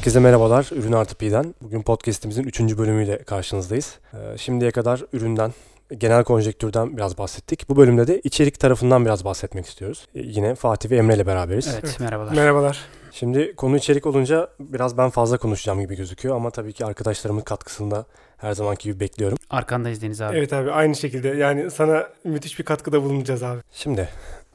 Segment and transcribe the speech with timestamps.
[0.00, 0.68] Herkese merhabalar.
[0.72, 1.54] Ürün Artı Pi'den.
[1.62, 2.60] Bugün podcast'imizin 3.
[2.60, 3.98] bölümüyle karşınızdayız.
[4.14, 5.52] Ee, şimdiye kadar üründen,
[5.98, 7.68] genel konjektürden biraz bahsettik.
[7.68, 10.06] Bu bölümde de içerik tarafından biraz bahsetmek istiyoruz.
[10.14, 11.68] Ee, yine Fatih ve Emre ile beraberiz.
[11.72, 12.00] Evet, Evet.
[12.00, 12.32] merhabalar.
[12.34, 12.80] Merhabalar.
[13.12, 17.90] Şimdi konu içerik olunca biraz ben fazla konuşacağım gibi gözüküyor ama tabii ki arkadaşlarımın katkısını
[17.90, 18.04] da
[18.36, 19.38] her zamanki gibi bekliyorum.
[19.50, 20.38] Arkandayız Deniz abi.
[20.38, 23.60] Evet abi aynı şekilde yani sana müthiş bir katkıda bulunacağız abi.
[23.72, 24.08] Şimdi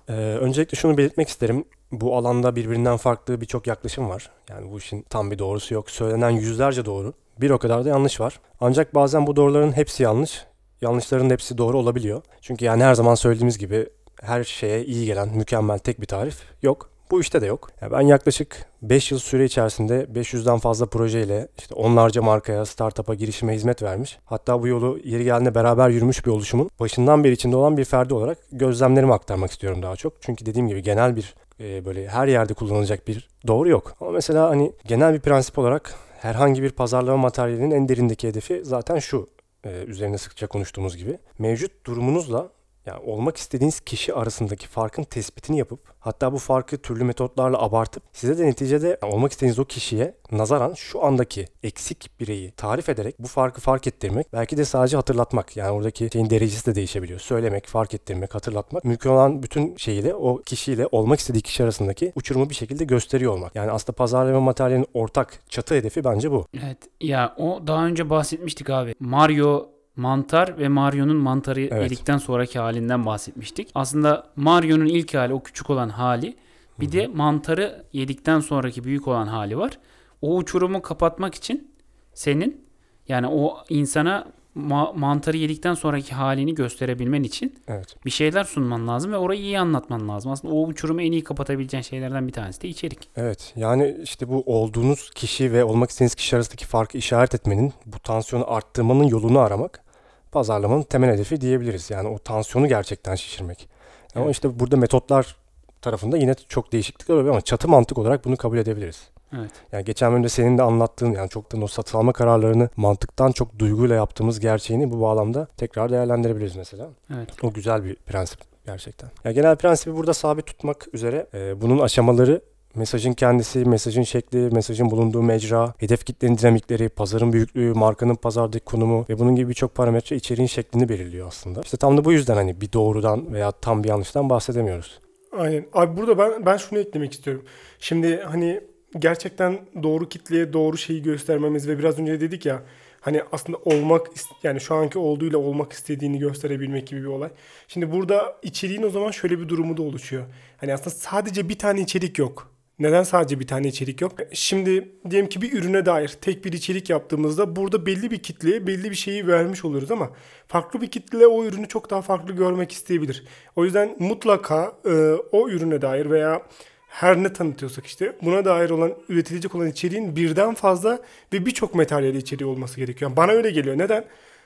[0.10, 1.66] e, öncelikle şunu belirtmek isterim.
[1.92, 4.32] Bu alanda birbirinden farklı birçok yaklaşım var.
[4.50, 5.90] Yani bu işin tam bir doğrusu yok.
[5.90, 7.14] Söylenen yüzlerce doğru.
[7.42, 8.40] Bir o kadar da yanlış var.
[8.60, 10.46] Ancak bazen bu doğruların hepsi yanlış.
[10.82, 12.22] Yanlışların hepsi doğru olabiliyor.
[12.42, 13.90] Çünkü yani her zaman söylediğimiz gibi
[14.22, 16.90] her şeye iyi gelen mükemmel tek bir tarif yok.
[17.12, 17.70] Bu işte de yok.
[17.82, 23.54] Yani ben yaklaşık 5 yıl süre içerisinde 500'den fazla projeyle işte onlarca markaya, startup'a, girişime
[23.54, 24.20] hizmet vermiş.
[24.26, 28.14] Hatta bu yolu yeri geldiğinde beraber yürümüş bir oluşumun başından beri içinde olan bir ferdi
[28.14, 30.14] olarak gözlemlerimi aktarmak istiyorum daha çok.
[30.22, 33.96] Çünkü dediğim gibi genel bir e, böyle her yerde kullanılacak bir doğru yok.
[34.02, 39.00] Ama mesela hani genel bir prensip olarak herhangi bir pazarlama materyalinin en derindeki hedefi zaten
[39.00, 39.30] şu.
[39.66, 41.18] e, üzerine sıkça konuştuğumuz gibi.
[41.40, 42.50] Mevcut durumunuzla
[42.86, 48.38] yani olmak istediğiniz kişi arasındaki farkın tespitini yapıp hatta bu farkı türlü metotlarla abartıp size
[48.38, 53.62] de neticede olmak istediğiniz o kişiye nazaran şu andaki eksik bireyi tarif ederek bu farkı
[53.62, 57.20] fark ettirmek belki de sadece hatırlatmak yani oradaki şeyin derecesi de değişebiliyor.
[57.20, 62.50] Söylemek, fark ettirmek, hatırlatmak mümkün olan bütün şeyiyle o kişiyle olmak istediği kişi arasındaki uçurumu
[62.50, 63.56] bir şekilde gösteriyor olmak.
[63.56, 66.46] Yani aslında pazarlama materyalinin ortak çatı hedefi bence bu.
[66.64, 66.78] Evet.
[67.02, 68.96] Ya o daha önce bahsetmiştik abi.
[69.00, 71.84] Mario mantar ve Mario'nun mantarı Evet.
[71.84, 73.70] yedikten sonraki halinden bahsetmiştik.
[73.76, 76.36] Aslında Mario'nun ilk hali o küçük olan hali.
[76.80, 79.80] Bir de mantarı yedikten sonraki büyük olan hali var.
[80.22, 81.72] O uçurumu kapatmak için
[82.14, 82.66] senin
[83.08, 88.06] yani o insana ma- mantarı yedikten sonraki halini gösterebilmen için Evet.
[88.06, 90.32] bir şeyler sunman lazım ve orayı iyi anlatman lazım.
[90.32, 93.10] Aslında o uçurumu en iyi kapatabileceğin şeylerden bir tanesi de içerik.
[93.16, 98.00] Evet yani işte bu olduğunuz kişi ve olmak istediğiniz kişi arasındaki farkı işaret etmenin, bu
[98.00, 99.85] tansiyonu arttırmanın yolunu aramak
[100.32, 101.92] pazarlamanın temel hedefi diyebiliriz.
[101.92, 103.70] Yani o tansiyonu gerçekten şişirmek.
[104.16, 104.36] Ama Evet.
[104.36, 105.36] işte burada metotlar
[105.82, 109.10] tarafında yine çok değişiklikler oluyor ama çatı mantık olarak bunu kabul edebiliriz.
[109.34, 109.52] Evet.
[109.72, 113.96] Yani geçen bölümde senin de anlattığın yani çoktan o satın alma kararlarını mantıktan çok duyguyla
[113.96, 116.90] yaptığımız gerçeğini bu bağlamda tekrar değerlendirebiliriz mesela.
[117.16, 117.30] Evet.
[117.44, 119.10] O güzel bir prensip gerçekten.
[119.24, 122.42] Ya genel prensibi burada sabit tutmak üzere e, bunun aşamaları
[122.76, 129.06] mesajın kendisi, mesajın şekli, mesajın bulunduğu mecra, hedef kitlenin dinamikleri, pazarın büyüklüğü, markanın pazardaki konumu
[129.10, 131.62] ve bunun gibi birçok parametre içeriğin şeklini belirliyor aslında.
[131.62, 135.00] İşte tam da bu yüzden hani bir doğrudan veya tam bir yanlıştan bahsedemiyoruz.
[135.32, 135.66] Aynen.
[135.74, 137.46] Abi burada ben ben şunu eklemek istiyorum.
[137.80, 138.62] Şimdi hani
[139.00, 142.62] gerçekten doğru kitleye doğru şeyi göstermemiz ve biraz önce dedik ya
[143.02, 144.08] hani aslında olmak
[144.44, 147.30] yani şu anki olduğuyla olmak istediğini gösterebilmek gibi bir olay.
[147.68, 150.24] Şimdi burada içeriğin o zaman şöyle bir durumu da oluşuyor.
[150.58, 152.55] Hani aslında sadece bir tane içerik yok.
[152.80, 154.12] Neden sadece bir tane içerik yok?
[154.34, 158.92] Şimdi diyelim ki bir ürüne dair tek bir içerik yaptığımızda burada belli bir kitleye belli
[158.92, 160.10] bir şeyi vermiş oluyoruz ama
[160.48, 163.24] farklı bir kitle o ürünü çok daha farklı görmek isteyebilir.
[163.56, 164.92] O yüzden mutlaka e,
[165.32, 166.42] o ürüne dair veya
[166.88, 171.00] her ne tanıtıyorsak işte buna dair olan üretilecek olan içeriğin birden fazla
[171.34, 173.12] ve birçok materyal içeriği olması gerekiyor.
[173.12, 173.78] Yani bana öyle geliyor.
[173.78, 174.06] Neden?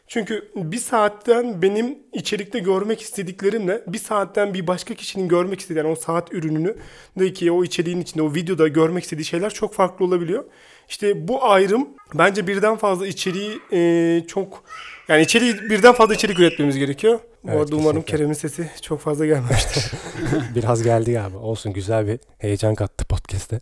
[0.10, 5.90] Çünkü bir saatten benim içerikte görmek istediklerimle bir saatten bir başka kişinin görmek istediği yani
[5.90, 6.76] o saat ürününü
[7.34, 10.44] ki o içeriğin içinde o videoda görmek istediği şeyler çok farklı olabiliyor.
[10.90, 14.64] İşte bu ayrım bence birden fazla içeriği e, çok
[15.08, 17.20] yani içeriği birden fazla içerik üretmemiz gerekiyor.
[17.44, 18.02] Bu Evet, arada umarım.
[18.02, 19.92] Kerem'in sesi çok fazla gelmemiştir.
[20.56, 21.38] Biraz geldi galiba.
[21.38, 23.60] Olsun güzel bir heyecan kattı podcast'e.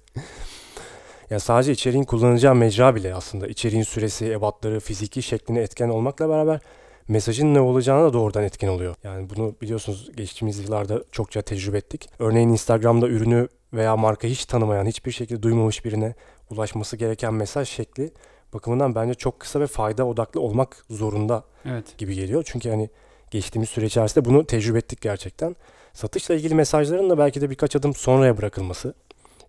[1.30, 6.60] Ya sadece içeriğin kullanacağı mecra bile aslında içeriğin süresi, ebatları, fiziki şekline etken olmakla beraber
[7.08, 8.96] mesajın ne olacağına da doğrudan etken oluyor.
[9.04, 12.10] Yani bunu biliyorsunuz geçtiğimiz yıllarda çokça tecrübe ettik.
[12.20, 16.16] Örneğin Instagram'da ürünü veya marka hiç tanımayan, hiçbir şekilde duymamış birine
[16.50, 18.12] ulaşması gereken mesaj şekli
[18.54, 21.98] bakımından bence çok kısa ve fayda odaklı olmak zorunda Evet.
[21.98, 22.44] gibi geliyor.
[22.48, 22.90] Çünkü hani
[23.32, 25.56] geçtiğimiz süre içerisinde bunu tecrübe ettik gerçekten.
[25.94, 28.94] Satışla ilgili mesajların da belki de birkaç adım sonraya bırakılması.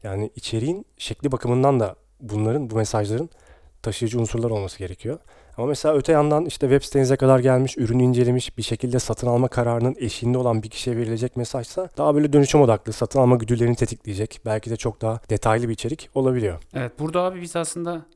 [0.03, 3.31] Yani içeriğin şekli bakımından da bunların, bu mesajların
[3.83, 5.19] taşıyıcı unsurlar olması gerekiyor.
[5.56, 9.49] Ama mesela öte yandan işte web sitenize kadar gelmiş, ürünü incelemiş, bir şekilde satın alma
[9.49, 14.41] kararının eşiğinde olan bir kişiye verilecek mesajsa daha böyle dönüşüm odaklı, satın alma güdülerini tetikleyecek,
[14.47, 16.62] belki de çok daha detaylı bir içerik olabiliyor.
[16.75, 18.06] Evet burada abi biz aslında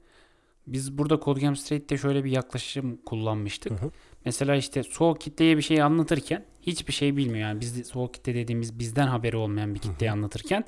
[0.67, 3.73] biz burada Codegame Straight'te şöyle bir yaklaşım kullanmıştık.
[3.73, 3.91] Hı hı.
[4.25, 7.49] Mesela işte soğuk kitleye bir şey anlatırken hiçbir şey bilmiyor.
[7.49, 10.65] Yani biz soğuk kitle dediğimiz bizden haberi olmayan bir kitleyi anlatırken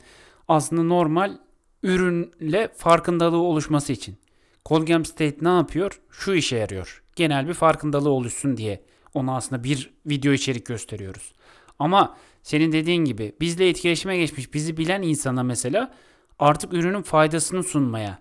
[0.48, 1.38] aslında normal
[1.82, 4.16] ürünle farkındalığı oluşması için.
[4.64, 6.00] Codegame State ne yapıyor?
[6.10, 7.02] Şu işe yarıyor.
[7.16, 8.80] Genel bir farkındalığı oluşsun diye
[9.14, 11.32] ona aslında bir video içerik gösteriyoruz.
[11.78, 15.94] Ama senin dediğin gibi bizle etkileşime geçmiş, bizi bilen insana mesela
[16.38, 18.18] artık ürünün faydasını sunmaya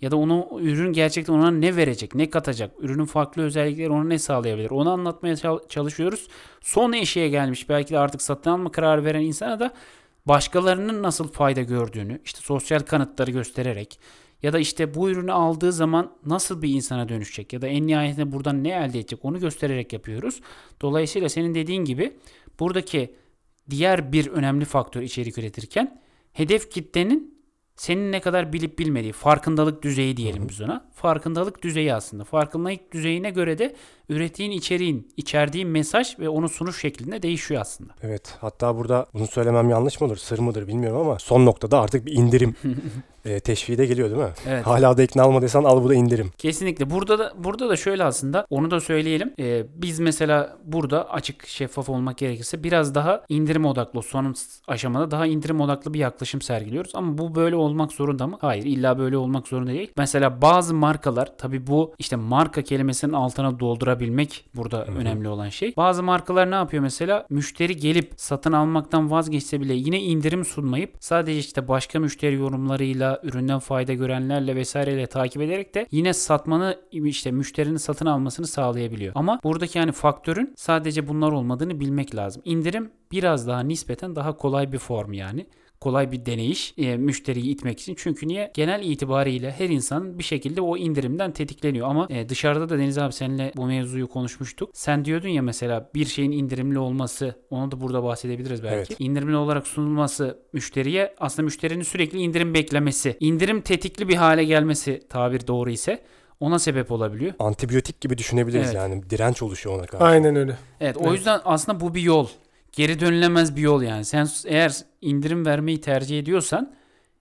[0.00, 4.18] Ya da onu ürün gerçekten ona ne verecek, ne katacak, ürünün farklı özellikleri ona ne
[4.18, 6.28] sağlayabilir onu anlatmaya çal- çalışıyoruz.
[6.60, 9.74] Son eşiğe gelmiş belki de artık satın alma kararı veren insana da
[10.26, 14.00] başkalarının nasıl fayda gördüğünü, işte sosyal kanıtları göstererek
[14.42, 18.32] ya da işte bu ürünü aldığı zaman nasıl bir insana dönüşecek ya da en nihayetinde
[18.32, 20.40] buradan ne elde edecek onu göstererek yapıyoruz.
[20.80, 22.16] Dolayısıyla senin dediğin gibi
[22.60, 23.14] buradaki
[23.70, 26.02] diğer bir önemli faktör içerik üretirken
[26.32, 27.36] hedef kitlenin
[27.76, 30.90] senin ne kadar bilip bilmediği farkındalık düzeyi diyelim biz ona.
[30.94, 32.24] Farkındalık düzeyi aslında.
[32.24, 33.76] Farkındalık düzeyine göre de
[34.08, 37.92] ürettiğin içeriğin, içerdiğin mesaj ve onu sunuş şeklinde değişiyor aslında.
[38.02, 42.06] Evet hatta burada bunu söylemem yanlış mı olur sır mıdır bilmiyorum ama son noktada artık
[42.06, 42.54] bir indirim
[43.26, 44.28] e, teşviği de geliyor değil mi?
[44.48, 44.66] Evet.
[44.66, 46.32] Hala da ikna olmadıysan al bu da indirim.
[46.38, 46.90] Kesinlikle.
[46.90, 49.32] Burada da burada da şöyle aslında onu da söyleyelim.
[49.38, 54.34] Ee, biz mesela burada açık şeffaf olmak gerekirse biraz daha indirim odaklı son
[54.68, 56.90] aşamada daha indirim odaklı bir yaklaşım sergiliyoruz.
[56.94, 58.38] Ama bu böyle olmak zorunda mı?
[58.40, 58.64] Hayır.
[58.64, 59.92] illa böyle olmak zorunda değil.
[59.96, 63.60] Mesela bazı markalar tabi bu işte marka kelimesinin altına
[63.96, 65.74] doldurabilmek burada önemli olan şey.
[65.76, 67.26] Bazı markalar ne yapıyor mesela?
[67.30, 73.58] Müşteri gelip satın almaktan vazgeçse bile yine indirim sunmayıp sadece işte başka müşteri yorumlarıyla, üründen
[73.58, 79.12] fayda görenlerle vesaireyle takip ederek de yine satmanı işte müşterinin satın almasını sağlayabiliyor.
[79.14, 82.42] Ama buradaki yani faktörün sadece bunlar olmadığını bilmek lazım.
[82.44, 85.46] İndirim biraz daha nispeten daha kolay bir form yani
[85.86, 87.94] kolay bir deneyiş e, müşteriyi itmek için.
[87.98, 88.50] Çünkü niye?
[88.54, 91.88] Genel itibariyle her insan bir şekilde o indirimden tetikleniyor.
[91.88, 94.70] Ama e, dışarıda da Deniz abi seninle bu mevzuyu konuşmuştuk.
[94.74, 98.76] Sen diyordun ya mesela bir şeyin indirimli olması onu da burada bahsedebiliriz belki.
[98.76, 98.96] Evet.
[99.00, 103.16] İndirimli olarak sunulması müşteriye aslında müşterinin sürekli indirim beklemesi.
[103.20, 106.02] indirim tetikli bir hale gelmesi tabir doğru ise
[106.40, 107.32] ona sebep olabiliyor.
[107.38, 108.74] Antibiyotik gibi düşünebiliriz Evet.
[108.76, 110.04] yani direnç oluşuyor ona karşı.
[110.04, 110.56] Aynen öyle.
[110.80, 111.12] Evet o Evet.
[111.18, 112.26] yüzden aslında bu bir yol.
[112.76, 114.04] Geri dönülemez bir yol yani.
[114.04, 116.74] Sen eğer indirim vermeyi tercih ediyorsan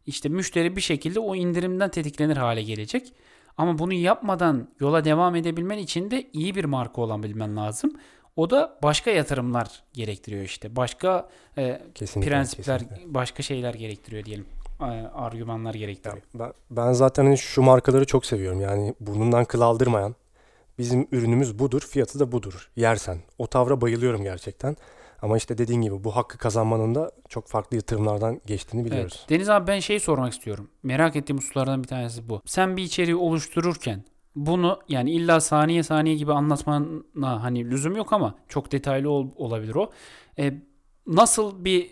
[0.05, 3.13] işte müşteri bir şekilde o indirimden tetiklenir hale gelecek.
[3.57, 7.91] Ama bunu yapmadan yola devam edebilmen için de iyi bir marka olabilmen lazım.
[8.35, 10.75] O da başka yatırımlar gerektiriyor işte.
[10.75, 12.31] Başka e, Kesinlikle.
[12.31, 13.13] prensipler, kesinlikle.
[13.13, 14.45] başka şeyler gerektiriyor diyelim.
[14.81, 16.21] E, argümanlar gerektiriyor.
[16.33, 18.61] Ben, ben zaten hani şu markaları çok seviyorum.
[18.61, 20.15] Yani burnundan kıl aldırmayan.
[20.77, 22.69] Bizim ürünümüz budur, fiyatı da budur.
[22.75, 23.17] Yersen.
[23.37, 24.77] O tavra bayılıyorum gerçekten.
[25.25, 29.17] Ama işte dediğin gibi bu hakkı kazanmanın da çok farklı yatırımlardan geçtiğini biliyoruz.
[29.19, 29.29] Evet.
[29.29, 30.69] Deniz abi ben şey sormak istiyorum.
[30.83, 32.41] Merak ettiğim hususlardan bir tanesi bu.
[32.45, 34.03] Sen bir içeriği oluştururken
[34.35, 39.75] bunu yani illa saniye saniye gibi anlatmana hani lüzum yok ama çok detaylı ol- olabilir
[39.75, 39.91] o.
[40.39, 40.53] E,
[41.07, 41.89] nasıl bir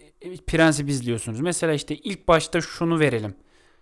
[0.47, 1.39] prensip izliyorsunuz?
[1.39, 3.35] Mesela işte ilk başta şunu verelim.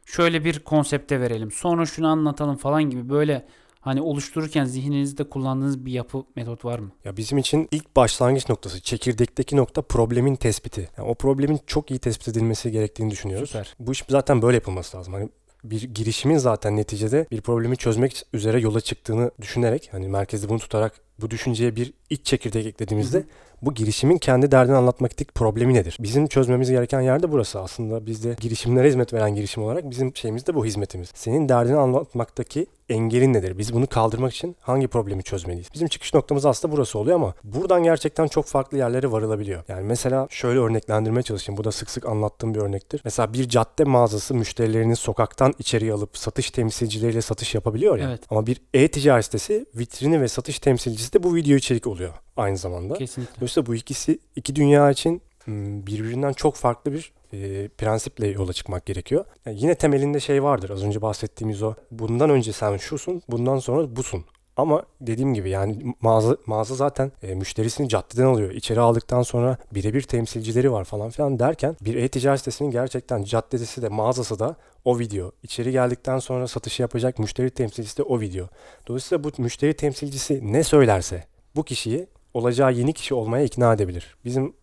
[0.05, 1.51] Şöyle bir konsepte verelim.
[1.51, 3.45] Sonra şunu anlatalım falan gibi böyle
[3.81, 6.91] hani oluştururken zihninizde kullandığınız bir yapı metot var mı?
[7.05, 10.89] Ya bizim için ilk başlangıç noktası, çekirdekteki nokta problemin tespiti.
[10.97, 13.49] Yani o problemin çok iyi tespit edilmesi gerektiğini düşünüyoruz.
[13.49, 13.75] Süper.
[13.79, 15.13] Bu iş zaten böyle yapılması lazım.
[15.13, 15.29] Hani
[15.63, 20.93] bir girişimin zaten neticede bir problemi çözmek üzere yola çıktığını düşünerek hani merkezde bunu tutarak
[21.21, 23.25] bu düşünceye bir iç çekirdek eklediğimizde Hı hı.
[23.61, 25.97] bu girişimin kendi derdini anlatmaktaki problemi nedir?
[25.99, 28.05] Bizim çözmemiz gereken yer de burası aslında.
[28.05, 31.11] Biz de girişimlere hizmet veren girişim olarak bizim şeyimiz de bu hizmetimiz.
[31.15, 33.57] Senin derdini anlatmaktaki engelin nedir?
[33.57, 35.67] Biz bunu kaldırmak için hangi problemi çözmeliyiz?
[35.73, 39.63] Bizim çıkış noktamız aslında burası oluyor ama buradan gerçekten çok farklı yerlere varılabiliyor.
[39.67, 41.57] Yani mesela şöyle örneklendirmeye çalışayım.
[41.57, 43.01] Bu da sık sık anlattığım bir örnektir.
[43.03, 48.09] Mesela bir cadde mağazası müşterilerini sokaktan içeriye alıp satış temsilcileriyle satış yapabiliyor ya.
[48.09, 48.21] Evet.
[48.29, 52.93] Ama bir e-ticaret sitesi vitrini ve satış temsilcisi de bu video içerik oluyor aynı zamanda.
[52.93, 53.35] Kesinlikle.
[53.35, 58.85] Dolayısıyla bu ikisi iki dünya için m, birbirinden çok farklı bir e, prensiple yola çıkmak
[58.85, 59.25] gerekiyor.
[59.45, 61.73] Yani yine temelinde şey vardır az önce bahsettiğimiz o.
[61.91, 64.25] Bundan önce sen şusun, bundan sonra busun.
[64.57, 68.51] Ama dediğim gibi yani mağaza, mağaza zaten e, müşterisini caddeden alıyor.
[68.51, 73.89] İçeri aldıktan sonra birebir temsilcileri var falan filan derken bir e-ticaret sitesinin gerçekten caddesi de
[73.89, 75.31] mağazası da o video.
[75.43, 78.47] İçeri geldikten sonra satışı yapacak müşteri temsilcisi de o video.
[78.87, 81.23] Dolayısıyla bu müşteri temsilcisi ne söylerse
[81.55, 84.15] bu kişiyi olacağı yeni kişi olmaya ikna edebilir.
[84.25, 84.53] Bizim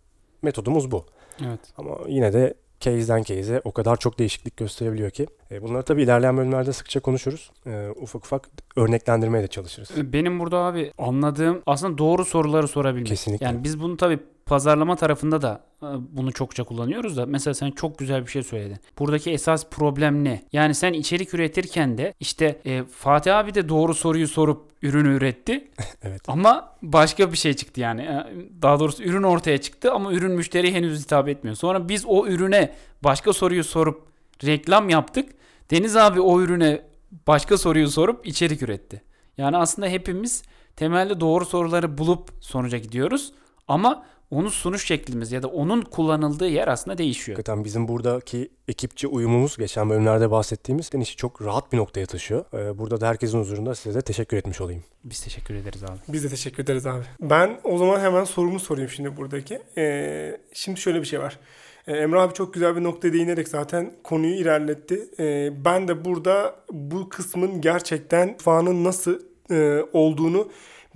[0.43, 1.07] metodumuz bu.
[1.47, 1.61] Evet.
[1.77, 5.27] Ama yine de case'den case'e o kadar çok değişiklik gösterebiliyor ki.
[5.51, 7.51] E, bunları tabii ilerleyen bölümlerde sıkça konuşuruz.
[7.67, 9.91] E, ufak ufak örneklendirmeye de çalışırız.
[10.13, 13.07] Benim burada abi anladığım aslında doğru soruları sorabilmek.
[13.07, 13.47] Kesinlikle.
[13.47, 14.19] Yani biz bunu tabii
[14.49, 15.87] pazarlama tarafında da e,
[16.17, 18.77] bunu çokça kullanıyoruz da mesela sen çok güzel bir şey söyledin.
[18.99, 20.43] Buradaki esas problem ne?
[20.53, 25.71] Yani sen içerik üretirken de işte e, Fatih abi de doğru soruyu sorup ürünü üretti
[26.03, 26.23] Evet.
[26.29, 28.03] ama başka bir şey çıktı yani.
[28.03, 28.27] E,
[28.63, 31.57] Daha doğrusu ürün ortaya çıktı ama ürün müşteriye henüz hitap etmiyor.
[31.57, 32.75] Sonra biz o ürüne
[33.05, 34.03] başka soruyu sorup
[34.45, 35.29] reklam yaptık.
[35.71, 36.83] Deniz abi o ürüne
[37.27, 39.03] başka soruyu sorup içerik üretti.
[39.39, 40.43] Yani aslında hepimiz
[40.77, 43.33] temelde doğru soruları bulup sonuca gidiyoruz.
[43.69, 47.39] Ama onun sunuş şeklimiz ya da onun kullanıldığı yer aslında değişiyor.
[47.39, 52.45] Hakikaten bizim buradaki ekipçi uyumumuz geçen bölümlerde bahsettiğimiz işi çok rahat bir noktaya taşıyor.
[52.55, 54.85] Ee, burada da herkesin huzurunda size de teşekkür etmiş olayım.
[55.05, 55.99] Biz teşekkür ederiz abi.
[56.09, 57.05] Biz de teşekkür ederiz abi.
[57.21, 59.59] Ben o zaman hemen sorumu sorayım şimdi buradaki.
[59.77, 61.39] Ee, şimdi şöyle bir şey var.
[61.87, 65.09] Ee, Emre abi çok güzel bir noktaya değinerek zaten konuyu ilerletti.
[65.19, 69.21] Ee, ben de burada bu kısmın gerçekten fanın nasıl
[69.51, 70.49] e, olduğunu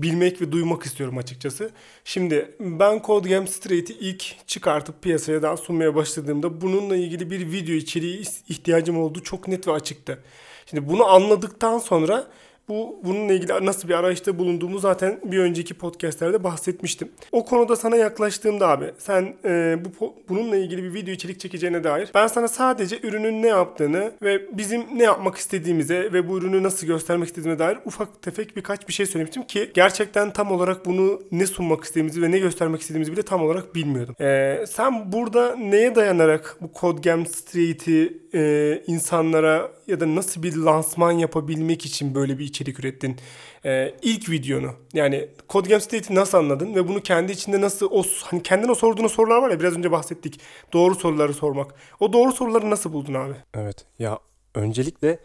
[0.02, 1.70] bilmek ve duymak istiyorum açıkçası.
[2.04, 7.74] Şimdi ben Code Game Straight'i ilk çıkartıp piyasaya daha sunmaya başladığımda bununla ilgili bir video
[7.74, 10.24] içeriği ihtiyacım olduğu çok net ve açıktı.
[10.66, 12.26] Şimdi bunu anladıktan sonra
[12.68, 17.08] bu bununla ilgili nasıl bir arayışta bulunduğumu zaten bir önceki podcastlerde bahsetmiştim.
[17.32, 22.10] O konuda sana yaklaştığımda abi sen e, bu bununla ilgili bir video içerik çekeceğine dair
[22.14, 26.86] ben sana sadece ürünün ne yaptığını ve bizim ne yapmak istediğimize ve bu ürünü nasıl
[26.86, 31.46] göstermek istediğime dair ufak tefek birkaç bir şey söylemiştim ki gerçekten tam olarak bunu ne
[31.46, 34.14] sunmak istediğimizi ve ne göstermek istediğimizi bile tam olarak bilmiyordum.
[34.20, 40.56] E, sen burada neye dayanarak bu Code Game Street'i e, insanlara ya da nasıl bir
[40.56, 43.16] lansman yapabilmek için böyle bir içerik ürettin?
[43.64, 48.02] Ee, ilk videonu yani Code Game State'i nasıl anladın ve bunu kendi içinde nasıl o
[48.24, 50.40] hani kendine sorduğun sorular var ya biraz önce bahsettik.
[50.72, 51.74] Doğru soruları sormak.
[52.00, 53.34] O doğru soruları nasıl buldun abi?
[53.54, 53.84] Evet.
[53.98, 54.18] Ya
[54.54, 55.18] öncelikle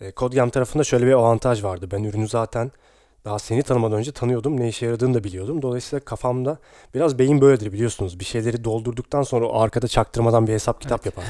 [0.00, 1.88] e, Codegam tarafında şöyle bir avantaj vardı.
[1.92, 2.70] Ben ürünü zaten
[3.24, 4.60] daha seni tanımadan önce tanıyordum.
[4.60, 5.62] Ne işe yaradığını da biliyordum.
[5.62, 6.58] Dolayısıyla kafamda
[6.94, 8.20] biraz beyin böyledir biliyorsunuz.
[8.20, 11.16] Bir şeyleri doldurduktan sonra o arkada çaktırmadan bir hesap kitap evet.
[11.16, 11.24] yapar.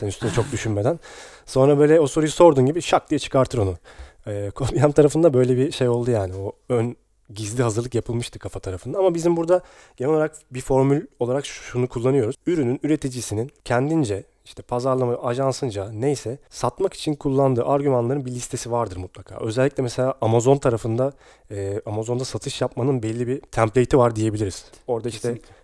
[0.00, 1.00] Sen üstüne çok düşünmeden.
[1.46, 3.76] Sonra böyle o soruyu sorduğun gibi şak diye çıkartır onu.
[4.26, 6.34] Ee, Kobyam tarafında böyle bir şey oldu yani.
[6.36, 6.96] O ön
[7.34, 8.98] gizli hazırlık yapılmıştı kafa tarafında.
[8.98, 9.60] Ama bizim burada
[9.96, 12.36] genel olarak bir formül olarak şunu kullanıyoruz.
[12.46, 19.36] Ürünün üreticisinin kendince işte pazarlama ajansınca neyse satmak için kullandığı argümanların bir listesi vardır mutlaka.
[19.40, 21.12] Özellikle mesela Amazon tarafında
[21.50, 24.64] e, Amazon'da satış yapmanın belli bir template'i var diyebiliriz.
[24.86, 25.54] Orada işte Kesinlikle.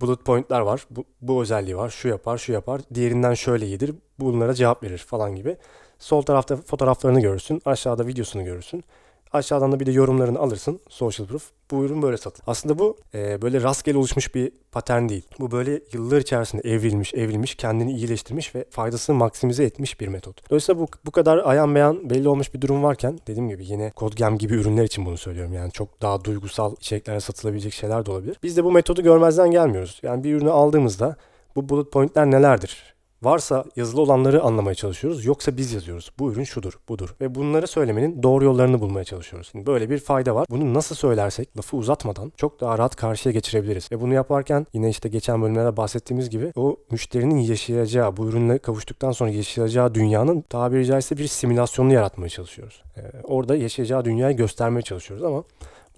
[0.00, 0.86] bullet point'lar var.
[0.90, 1.90] Bu, bu özelliği var.
[1.90, 2.80] Şu yapar, şu yapar.
[2.94, 3.94] Diğerinden şöyle iyidir.
[4.18, 5.56] Bunlara cevap verir falan gibi.
[5.98, 7.62] Sol tarafta fotoğraflarını görürsün.
[7.64, 8.84] Aşağıda videosunu görürsün.
[9.32, 10.80] Aşağıdan da bir de yorumlarını alırsın.
[10.88, 11.50] Social proof.
[11.70, 12.44] Bu ürün böyle satılır.
[12.46, 15.26] Aslında bu e, böyle rastgele oluşmuş bir patern değil.
[15.40, 20.50] Bu böyle yıllar içerisinde evrilmiş, evrilmiş, kendini iyileştirmiş ve faydasını maksimize etmiş bir metot.
[20.50, 24.38] Dolayısıyla bu, bu kadar ayan beyan belli olmuş bir durum varken dediğim gibi yine CodeGem
[24.38, 25.52] gibi ürünler için bunu söylüyorum.
[25.52, 28.36] Yani çok daha duygusal içeriklere satılabilecek şeyler de olabilir.
[28.42, 30.00] Biz de bu metodu görmezden gelmiyoruz.
[30.02, 31.16] Yani bir ürünü aldığımızda
[31.56, 32.97] bu bullet pointler nelerdir?
[33.22, 35.24] Varsa yazılı olanları anlamaya çalışıyoruz.
[35.24, 36.10] Yoksa biz yazıyoruz.
[36.18, 37.14] Bu ürün şudur, budur.
[37.20, 39.48] Ve bunları söylemenin doğru yollarını bulmaya çalışıyoruz.
[39.52, 40.46] Şimdi böyle bir fayda var.
[40.50, 43.92] Bunu nasıl söylersek lafı uzatmadan çok daha rahat karşıya geçirebiliriz.
[43.92, 49.12] Ve bunu yaparken yine işte geçen bölümlerde bahsettiğimiz gibi o müşterinin yaşayacağı, bu ürünle kavuştuktan
[49.12, 52.82] sonra yaşayacağı dünyanın tabiri caizse bir simülasyonunu yaratmaya çalışıyoruz.
[52.96, 55.44] Ee, orada yaşayacağı dünyayı göstermeye çalışıyoruz ama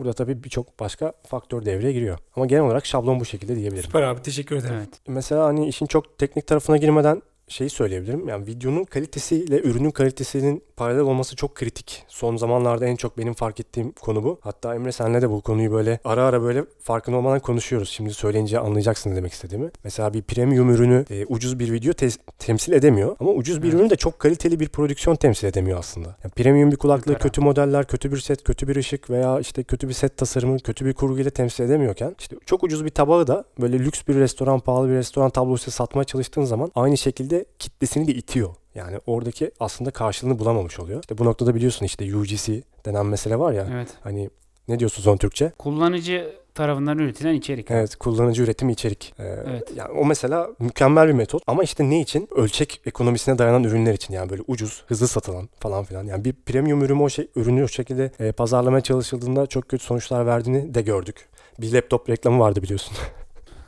[0.00, 2.18] Burada tabii birçok başka faktör devreye giriyor.
[2.36, 3.82] Ama genel olarak şablon bu şekilde diyebilirim.
[3.82, 4.74] Süper abi teşekkür ederim.
[4.78, 4.88] Evet.
[5.08, 8.28] Mesela hani işin çok teknik tarafına girmeden şeyi söyleyebilirim.
[8.28, 12.04] Yani videonun kalitesiyle ürünün kalitesinin paralel olması çok kritik.
[12.08, 14.38] Son zamanlarda en çok benim fark ettiğim konu bu.
[14.40, 17.88] Hatta Emre senle de bu konuyu böyle ara ara böyle farkında olmadan konuşuyoruz.
[17.88, 19.70] Şimdi söyleyince anlayacaksın demek istediğimi.
[19.84, 23.16] Mesela bir premium ürünü e, ucuz bir video te- temsil edemiyor.
[23.20, 23.80] Ama ucuz bir evet.
[23.80, 26.08] ürün de çok kaliteli bir prodüksiyon temsil edemiyor aslında.
[26.08, 29.62] Yani premium bir kulaklığı, Süper kötü modeller, kötü bir set, kötü bir ışık veya işte
[29.62, 33.26] kötü bir set tasarımı, kötü bir kurgu ile temsil edemiyorken işte çok ucuz bir tabağı
[33.26, 38.06] da böyle lüks bir restoran, pahalı bir restoran tablosu satmaya çalıştığın zaman aynı şekilde kitlesini
[38.06, 38.54] de itiyor.
[38.74, 41.00] Yani oradaki aslında karşılığını bulamamış oluyor.
[41.00, 43.68] İşte bu noktada biliyorsun işte UGC denen mesele var ya.
[43.74, 43.88] Evet.
[44.00, 44.30] Hani
[44.68, 45.52] ne diyorsun son Türkçe?
[45.58, 47.70] Kullanıcı tarafından üretilen içerik.
[47.70, 49.14] Evet, kullanıcı üretimi içerik.
[49.18, 49.72] Ee, evet.
[49.76, 52.28] Yani o mesela mükemmel bir metot ama işte ne için?
[52.34, 56.06] Ölçek ekonomisine dayanan ürünler için yani böyle ucuz, hızlı satılan falan filan.
[56.06, 60.26] Yani bir premium ürünü o şey ürünü o şekilde e, pazarlamaya çalışıldığında çok kötü sonuçlar
[60.26, 61.28] verdiğini de gördük.
[61.58, 62.96] Bir laptop reklamı vardı biliyorsun.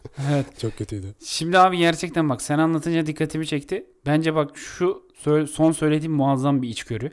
[0.32, 0.46] Evet.
[0.60, 1.06] Çok kötüydü.
[1.24, 3.86] Şimdi abi gerçekten bak sen anlatınca dikkatimi çekti.
[4.06, 5.02] Bence bak şu
[5.50, 7.10] son söylediğim muazzam bir içgörü.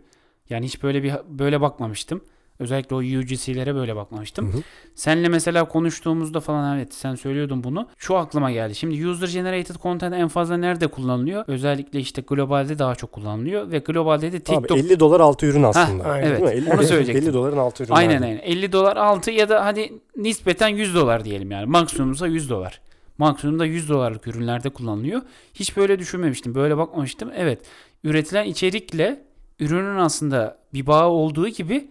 [0.50, 2.22] Yani hiç böyle bir böyle bakmamıştım.
[2.60, 4.54] Özellikle o UGC'lere böyle bakmamıştım.
[4.54, 4.62] Hı hı.
[4.96, 7.88] Senle mesela konuştuğumuzda falan evet sen söylüyordun bunu.
[7.98, 8.76] Şu aklıma geldi.
[8.76, 11.44] Şimdi user generated content en fazla nerede kullanılıyor?
[11.48, 14.72] Özellikle işte globalde daha çok kullanılıyor ve globalde de TikTok.
[14.72, 16.16] Abi 50 dolar altı ürün aslında.
[16.16, 16.42] Heh, evet.
[16.42, 17.24] 50, onu söyleyecektim.
[17.24, 17.94] 50 doların altı ürün.
[17.94, 18.40] Aynen aynen.
[18.44, 21.66] 50 dolar altı ya da hadi nispeten 100 dolar diyelim yani.
[21.66, 22.82] Maksimumsa 100 dolar.
[23.18, 25.22] Maksimumda 100 dolarlık ürünlerde kullanılıyor.
[25.54, 26.56] Hiç böyle düşünmemiştim.
[26.56, 27.32] Böyle bakmamıştım.
[27.36, 27.62] Evet.
[28.04, 29.22] Üretilen içerikle
[29.60, 31.88] ürünün aslında bir bağı olduğu gibi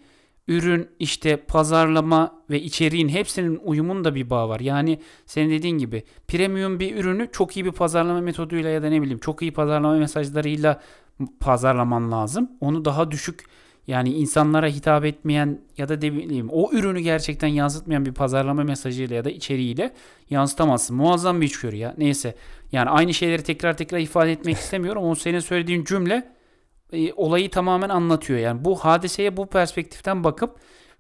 [0.48, 4.60] ürün, işte pazarlama ve içeriğin hepsinin uyumunda bir bağ var.
[4.60, 9.02] Yani senin dediğin gibi premium bir ürünü çok iyi bir pazarlama metoduyla ya da ne
[9.02, 10.80] bileyim çok iyi pazarlama mesajlarıyla
[11.40, 12.50] pazarlaman lazım.
[12.60, 13.44] Onu daha düşük
[13.88, 19.16] Yani insanlara hitap etmeyen ya da ne bileyim o ürünü gerçekten yansıtmayan bir pazarlama mesajıyla
[19.16, 19.94] ya da içeriğiyle
[20.30, 20.96] yansıtamazsın.
[20.96, 21.94] Muazzam bir içgörü ya.
[21.98, 22.34] Neyse.
[22.72, 25.04] Yani aynı şeyleri tekrar tekrar ifade etmek istemiyorum.
[25.04, 26.37] O senin söylediğin cümle
[26.92, 28.38] e, olayı tamamen anlatıyor.
[28.38, 30.56] Yani bu hadiseye bu perspektiften bakıp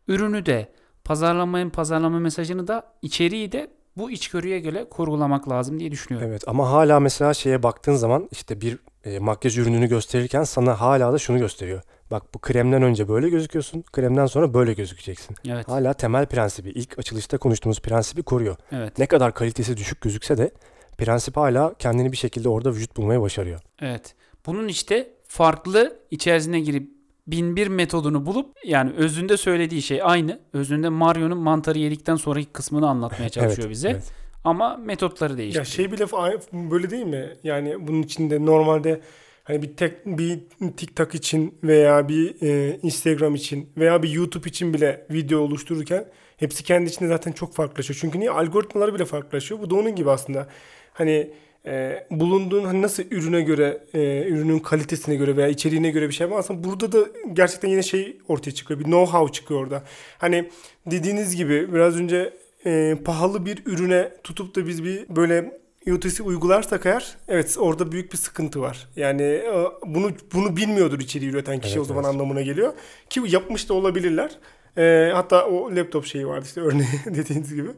[0.08, 0.72] ürünü de
[1.04, 6.30] pazarlamanın pazarlama mesajını da içeriği de bu içgörüye göre kurgulamak lazım diye düşünüyorum.
[6.30, 11.12] Evet ama hala mesela şeye baktığın zaman işte bir e, makyaj ürününü gösterirken sana hala
[11.12, 11.82] da şunu gösteriyor.
[12.10, 15.36] Bak bu kremden önce böyle gözüküyorsun, kremden sonra böyle gözükeceksin.
[15.48, 15.68] Evet.
[15.68, 18.56] Hala temel prensibi, ilk açılışta konuştuğumuz prensibi koruyor.
[18.72, 18.98] Evet.
[18.98, 20.50] Ne kadar kalitesi düşük gözükse de
[20.98, 23.60] prensip hala kendini bir şekilde orada vücut bulmaya başarıyor.
[23.80, 24.14] Evet.
[24.46, 26.90] Bunun işte farklı içerisine girip
[27.26, 30.40] bin bir metodunu bulup yani özünde söylediği şey aynı.
[30.52, 33.88] Özünde Mario'nun mantarı yedikten sonraki kısmını anlatmaya çalışıyor Evet, bize.
[33.88, 34.12] evet.
[34.44, 35.58] Ama metotları değişti.
[35.58, 36.06] Ya şey bile
[36.52, 37.28] böyle değil mi?
[37.44, 39.00] Yani bunun içinde normalde
[39.44, 40.40] hani bir tek bir
[40.76, 46.04] TikTok için veya bir e, Instagram için veya bir YouTube için bile video oluştururken
[46.36, 47.98] hepsi kendi içinde zaten çok farklılaşıyor.
[48.00, 49.60] Çünkü niye algoritmaları bile farklılaşıyor.
[49.60, 50.48] Bu da onun gibi aslında.
[50.92, 51.30] Hani
[51.66, 56.30] e, bulunduğun hani nasıl ürüne göre, e, ürünün kalitesine göre veya içeriğine göre bir şey
[56.30, 56.38] var.
[56.38, 56.98] Aslında burada da
[57.32, 58.80] gerçekten yine şey ortaya çıkıyor.
[58.80, 59.82] Bir know-how çıkıyor orada.
[60.18, 60.50] Hani
[60.86, 62.34] dediğiniz gibi biraz önce
[62.66, 65.58] e, pahalı bir ürüne tutup da biz bir böyle
[65.92, 68.88] UTC uygularsak eğer evet orada büyük bir sıkıntı var.
[68.96, 72.14] Yani e, bunu bunu bilmiyordur içeriği üreten kişi Evet, o zaman evet.
[72.14, 72.72] anlamına geliyor.
[73.10, 74.30] Ki yapmış da olabilirler.
[74.76, 77.68] E, hatta o laptop şeyi vardı işte örneği dediğiniz gibi.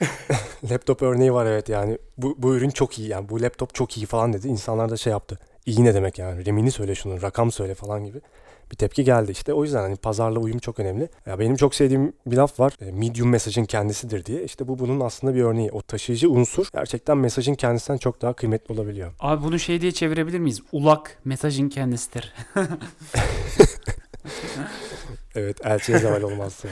[0.70, 4.06] Laptop örneği var evet yani bu, bu ürün çok iyi yani bu laptop çok iyi
[4.06, 4.48] falan dedi.
[4.48, 5.38] İnsanlar da şey yaptı.
[5.66, 8.20] İyi ne demek yani remini söyle şunun rakam söyle falan gibi
[8.70, 9.30] bir tepki geldi.
[9.32, 11.08] İşte o yüzden hani pazarla uyum çok önemli.
[11.26, 12.72] Ya benim çok sevdiğim bir laf var.
[12.80, 14.44] e, Medium mesajın kendisidir diye.
[14.44, 15.70] İşte bu bunun aslında bir örneği.
[15.72, 19.12] O taşıyıcı unsur gerçekten mesajın kendisinden çok daha kıymetli olabiliyor.
[19.20, 20.62] Abi bunu şey diye çevirebilir miyiz?
[20.72, 22.34] Ulak mesajın kendisidir.
[25.34, 26.64] Evet elçiye zeval olmaz.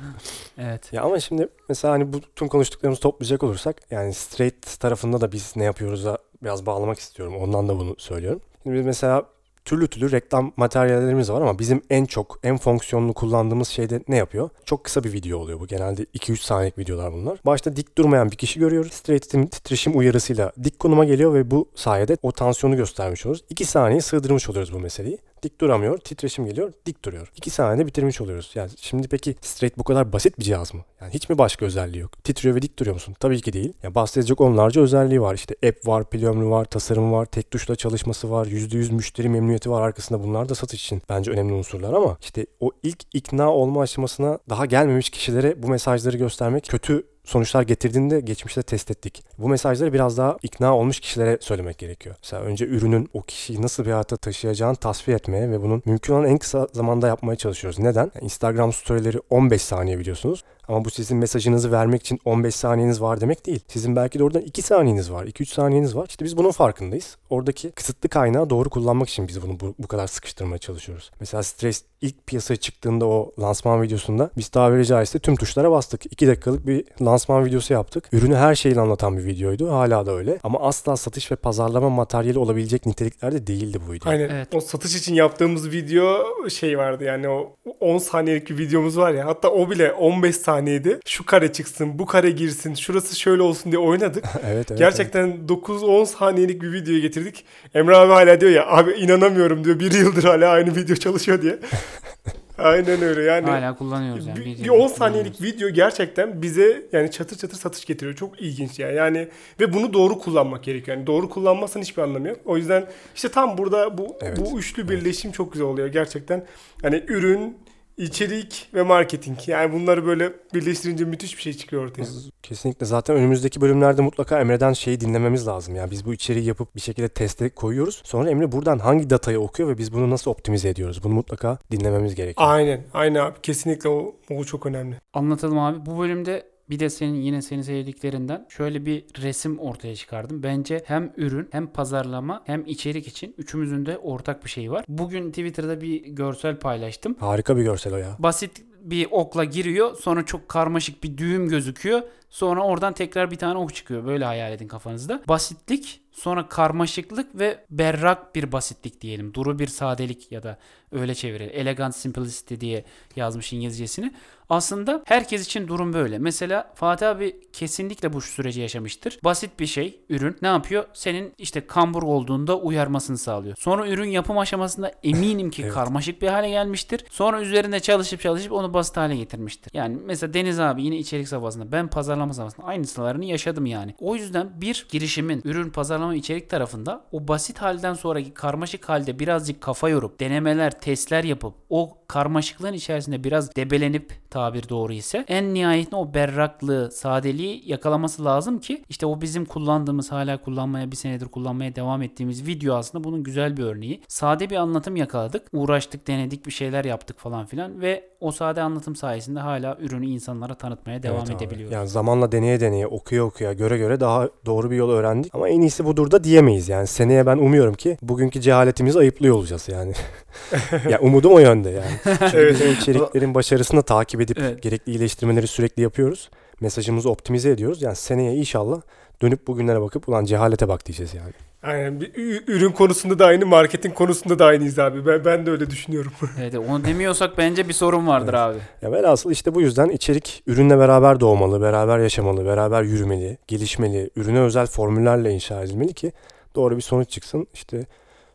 [0.58, 0.92] evet.
[0.92, 5.52] Ya ama şimdi mesela hani bu tüm konuştuklarımızı toplayacak olursak yani straight tarafında da biz
[5.56, 7.36] ne yapıyoruz'a biraz bağlamak istiyorum.
[7.36, 8.40] Ondan da bunu söylüyorum.
[8.62, 9.26] Şimdi biz mesela
[9.66, 14.16] türlü türlü reklam materyallerimiz var ama bizim en çok en fonksiyonlu kullandığımız şey de ne
[14.16, 14.50] yapıyor?
[14.64, 15.66] Çok kısa bir video oluyor bu.
[15.66, 17.38] Genelde 2-3 saniyelik videolar bunlar.
[17.46, 18.92] Başta dik durmayan bir kişi görüyoruz.
[18.92, 23.44] Straight titreşim uyarısıyla dik konuma geliyor ve bu sayede o tansiyonu göstermiş oluruz.
[23.50, 25.18] 2 saniye sığdırmış oluyoruz bu meseleyi.
[25.42, 27.32] Dik duramıyor, titreşim geliyor, dik duruyor.
[27.36, 28.52] 2 saniyede bitirmiş oluyoruz.
[28.54, 30.80] Yani şimdi peki straight bu kadar basit bir cihaz mı?
[31.00, 32.24] Yani hiç mi başka özelliği yok?
[32.24, 33.14] Titriyor ve dik duruyor musun?
[33.20, 33.72] Tabii ki değil.
[33.82, 35.34] Ya bahsedecek onlarca özelliği var.
[35.34, 39.70] İşte app var, pil ömrü var, tasarım var, tek tuşla çalışması var, %100 müşteri memnuniyeti
[39.70, 40.22] var arkasında.
[40.22, 44.66] Bunlar da satış için bence önemli unsurlar ama işte o ilk ikna olma aşamasına daha
[44.66, 49.24] gelmemiş kişilere bu mesajları göstermek kötü sonuçlar getirdiğinde geçmişte test ettik.
[49.38, 52.16] Bu mesajları biraz daha ikna olmuş kişilere söylemek gerekiyor.
[52.22, 56.24] Mesela önce ürünün o kişiyi nasıl bir hayata taşıyacağını tasfiye etmeye ve bunun mümkün olan
[56.24, 57.78] en kısa zamanda yapmaya çalışıyoruz.
[57.78, 58.10] Neden?
[58.14, 60.44] Yani Instagram storyleri 15 saniye biliyorsunuz.
[60.68, 63.60] Ama bu sizin mesajınızı vermek için 15 saniyeniz var demek değil.
[63.68, 66.06] Sizin belki de oradan 2 saniyeniz var, 2-3 saniyeniz var.
[66.08, 67.16] İşte biz bunun farkındayız.
[67.30, 71.10] Oradaki kısıtlı kaynağı doğru kullanmak için biz bunu bu, bu kadar sıkıştırmaya çalışıyoruz.
[71.20, 76.12] Mesela Stres ilk piyasaya çıktığında o lansman videosunda biz tabiri caizse tüm tuşlara bastık.
[76.12, 78.08] 2 dakikalık bir lansman videosu yaptık.
[78.12, 79.70] Ürünü her şeyle anlatan bir videoydu.
[79.72, 80.38] Hala da öyle.
[80.42, 84.10] Ama asla satış ve pazarlama materyali olabilecek niteliklerde değildi bu video.
[84.10, 84.28] Aynen.
[84.28, 84.54] Evet.
[84.54, 89.26] O satış için yaptığımız video şey vardı yani o 10 saniyelik bir videomuz var ya
[89.26, 91.00] hatta o bile 15 saniyedi.
[91.06, 94.24] Şu kare çıksın, bu kare girsin, şurası şöyle olsun diye oynadık.
[94.46, 94.78] evet, evet.
[94.78, 97.44] Gerçekten 9-10 saniyelik bir video getirdik.
[97.74, 99.80] Emre abi hala diyor ya abi inanamıyorum diyor.
[99.80, 101.58] Bir yıldır hala aynı video çalışıyor diye.
[102.58, 103.46] Aynen öyle yani.
[103.50, 104.38] Hala kullanıyoruz yani.
[104.38, 108.16] bir, Bir- bir 10 saniyelik video gerçekten bize yani çatır çatır satış getiriyor.
[108.16, 108.94] Çok ilginç yani.
[108.94, 109.28] Yani
[109.60, 110.96] ve bunu doğru kullanmak gerekiyor.
[110.96, 112.38] Yani doğru kullanmazsan hiçbir anlamı yok.
[112.44, 114.38] O yüzden işte tam burada bu Evet.
[114.40, 116.46] bu üçlü birleşim çok güzel oluyor gerçekten.
[116.82, 117.56] Hani ürün,
[117.96, 119.38] içerik ve marketing.
[119.46, 122.04] Yani bunları böyle birleştirince müthiş bir şey çıkıyor ortaya.
[122.42, 122.86] Kesinlikle.
[122.86, 125.74] Zaten önümüzdeki bölümlerde mutlaka Emre'den şeyi dinlememiz lazım.
[125.76, 128.02] Yani biz bu içeriği yapıp bir şekilde teste koyuyoruz.
[128.04, 131.04] Sonra Emre buradan hangi datayı okuyor ve biz bunu nasıl optimize ediyoruz?
[131.04, 132.48] Bunu mutlaka dinlememiz gerekiyor.
[132.50, 132.84] Aynen.
[132.94, 133.34] Aynen abi.
[133.42, 134.96] Kesinlikle o, o çok önemli.
[135.14, 135.86] Anlatalım abi.
[135.86, 140.42] Bu bölümde bir de senin yine senin sevdiklerinden şöyle bir resim ortaya çıkardım.
[140.42, 144.84] Bence hem ürün hem pazarlama hem içerik için üçümüzün de ortak bir şeyi var.
[144.88, 147.16] Bugün Twitter'da bir görsel paylaştım.
[147.20, 148.16] Harika bir görsel o ya.
[148.18, 152.02] Basit bir okla giriyor sonra çok karmaşık bir düğüm gözüküyor.
[152.30, 154.06] Sonra oradan tekrar bir tane ok çıkıyor.
[154.06, 155.22] Böyle hayal edin kafanızda.
[155.28, 159.34] Basitlik, sonra karmaşıklık ve berrak bir basitlik diyelim.
[159.34, 160.58] Duru bir sadelik ya da
[160.92, 161.50] öyle çevirelim.
[161.54, 162.84] Elegant simplicity diye
[163.16, 164.12] yazmış İngilizcesini.
[164.48, 166.18] Aslında herkes için durum böyle.
[166.18, 169.18] Mesela Fatih abi kesinlikle bu süreci yaşamıştır.
[169.24, 170.84] Basit bir şey, ürün ne yapıyor?
[170.92, 173.56] Senin işte kambur olduğunda uyarmasını sağlıyor.
[173.58, 175.74] Sonra ürün yapım aşamasında eminim ki Evet.
[175.74, 177.04] karmaşık bir hale gelmiştir.
[177.10, 179.70] Sonra üzerinde çalışıp çalışıp onu basit hale getirmiştir.
[179.74, 183.94] Yani mesela Deniz abi yine içerik safhasında ben pazarlama safhasında aynısılarını yaşadım yani.
[184.00, 189.60] O yüzden bir girişimin ürün pazarlama içerik tarafında o basit halden sonraki karmaşık halde birazcık
[189.60, 195.96] kafa yorup denemeler, testler yapıp o karmaşıklığın içerisinde biraz debelenip tabir doğru ise en nihayetinde
[195.96, 201.76] o berraklığı, sadeliği yakalaması lazım ki işte o bizim kullandığımız hala kullanmaya bir senedir kullanmaya
[201.76, 204.02] devam ettiğimiz video aslında bunun güzel bir örneği.
[204.08, 205.42] Sade bir anlatım yakaladık.
[205.52, 210.54] Uğraştık, denedik, bir şeyler yaptık falan filan ve o sade anlatım sayesinde hala ürünü insanlara
[210.54, 211.44] tanıtmaya devam Evet abi.
[211.44, 211.72] edebiliyoruz.
[211.72, 215.34] Yani zamanla deneye deneye, okuya okuya, göre göre daha doğru bir yol öğrendik.
[215.34, 216.68] Ama en iyisi budur da diyemeyiz.
[216.68, 219.92] Yani seneye ben umuyorum ki bugünkü cehaletimizi ayıplıyor olacağız yani.
[220.90, 221.90] ya umudum o yönde yani.
[222.18, 222.54] Çünkü Evet.
[222.54, 224.62] biz o içeriklerin başarısını takip edip Evet.
[224.62, 226.30] gerekli iyileştirmeleri sürekli yapıyoruz.
[226.60, 227.82] Mesajımızı optimize ediyoruz.
[227.82, 228.80] Yani seneye inşallah
[229.22, 231.32] dönüp bugünlere bakıp ulan cehalete bak diyeceğiz yani.
[231.62, 232.00] Aynen.
[232.46, 235.06] Ürün konusunda da aynı, marketing konusunda da aynıyız abi.
[235.06, 236.12] Ben, ben de öyle düşünüyorum.
[236.40, 238.58] Evet, onu demiyorsak bence bir sorun vardır abi.
[238.82, 244.40] Ya velhasıl işte bu yüzden içerik ürünle beraber doğmalı, beraber yaşamalı, beraber yürümeli, gelişmeli, ürüne
[244.40, 246.12] özel formüllerle inşa edilmeli ki
[246.54, 247.46] doğru bir sonuç çıksın.
[247.54, 247.86] İşte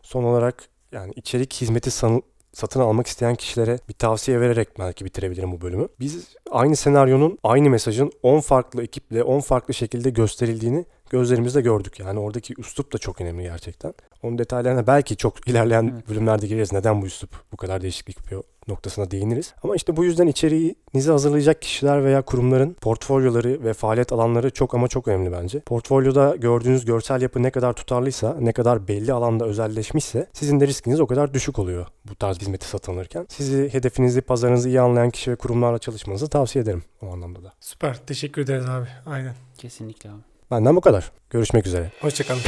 [0.02, 0.56] son olarak
[0.92, 2.22] yani içerik hizmeti sanı-
[2.54, 5.88] satın almak isteyen kişilere bir tavsiye vererek belki bitirebilirim bu bölümü.
[6.00, 12.00] Biz aynı senaryonun, aynı mesajın 10 farklı ekiple 10 farklı şekilde gösterildiğini gözlerimizle gördük.
[12.00, 13.94] Yani oradaki üslup da çok önemli gerçekten.
[14.24, 16.10] Onun detaylarına belki çok ilerleyen Evet.
[16.10, 16.74] bölümlerde gireriz.
[16.74, 19.54] Neden bu üslup bu kadar değişiklik yapıyor noktasına değiniriz.
[19.64, 24.88] Ama işte bu yüzden içeriğinizi hazırlayacak kişiler veya kurumların portfolyoları ve faaliyet alanları çok ama
[24.88, 25.60] çok önemli bence.
[25.60, 31.00] Portfolyoda gördüğünüz görsel yapı ne kadar tutarlıysa, ne kadar belli alanda özelleşmişse sizin de riskiniz
[31.00, 33.26] o kadar düşük oluyor bu tarz hizmeti satın alırken.
[33.30, 37.54] Sizi, hedefinizi, pazarınızı iyi anlayan kişi ve kurumlarla çalışmanızı tavsiye ederim o anlamda da.
[37.60, 37.98] Süper.
[38.08, 38.88] Teşekkür ederiz abi.
[39.06, 39.34] Aynen.
[39.58, 40.22] Kesinlikle abi.
[40.52, 41.12] Benden bu kadar.
[41.30, 41.92] Görüşmek üzere.
[42.02, 42.42] Hoşçakalın.